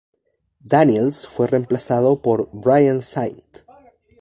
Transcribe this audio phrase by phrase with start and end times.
[0.67, 3.43] Daniels fue remplazado por Brian St.